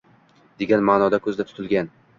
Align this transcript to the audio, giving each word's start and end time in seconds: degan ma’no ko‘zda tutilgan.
degan 0.63 0.89
ma’no 0.89 1.11
ko‘zda 1.29 1.49
tutilgan. 1.53 1.97